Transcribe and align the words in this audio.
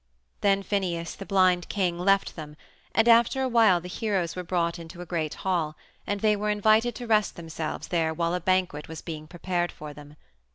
Then 0.39 0.63
Phineus, 0.63 1.13
the 1.13 1.27
blind 1.27 1.69
king, 1.69 1.99
left 1.99 2.35
them, 2.35 2.57
and 2.95 3.07
after 3.07 3.43
a 3.43 3.47
while 3.47 3.79
the 3.79 3.87
heroes 3.87 4.35
were 4.35 4.41
brought 4.41 4.79
into 4.79 4.99
a 4.99 5.05
great 5.05 5.35
hall, 5.45 5.77
and 6.07 6.21
they 6.21 6.35
were 6.35 6.49
invited 6.49 6.95
to 6.95 7.05
rest 7.05 7.35
themselves 7.35 7.89
there 7.89 8.11
while 8.11 8.33
a 8.33 8.39
banquet 8.41 8.87
was 8.87 9.03
being 9.03 9.27
prepared 9.27 9.71
for 9.71 9.93
them. 9.93 10.15